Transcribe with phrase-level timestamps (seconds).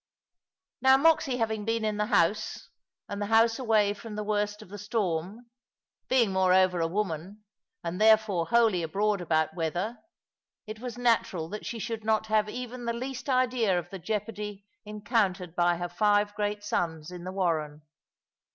[0.81, 2.69] Now Moxy having been in the house,
[3.07, 5.51] and the house away from the worst of the storm,
[6.09, 7.43] being moreover a woman,
[7.83, 9.99] and therefore wholly abroad about weather,
[10.65, 14.65] it was natural that she should not have even the least idea of the jeopardy
[14.85, 17.83] encountered by her five great sons in the warren.